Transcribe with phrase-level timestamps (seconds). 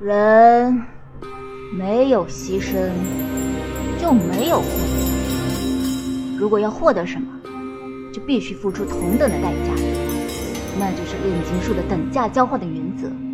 [0.00, 0.80] 人
[1.76, 2.88] 没有牺牲
[4.00, 6.38] 就没有获得。
[6.38, 7.26] 如果要获得什么
[8.12, 9.72] 就必须付出同等的代价
[10.78, 13.27] 那就是炼金术的等价交换的原则。